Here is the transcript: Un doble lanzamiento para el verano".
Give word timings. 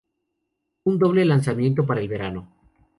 Un 0.85 0.97
doble 0.97 1.23
lanzamiento 1.25 1.85
para 1.85 2.01
el 2.01 2.07
verano". 2.07 2.47